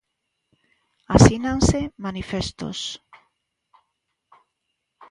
[1.17, 2.79] Asínanse manifestos.